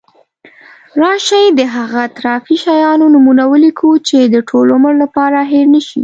راشي 1.01 1.43
د 1.59 1.61
هغه 1.75 1.97
اطرافي 2.09 2.55
شیانو 2.63 3.05
نومونه 3.13 3.43
ولیکو 3.51 3.89
چې 4.07 4.17
د 4.33 4.35
ټول 4.49 4.67
عمر 4.75 4.93
لپاره 5.03 5.37
هېر 5.51 5.65
نشی. 5.75 5.99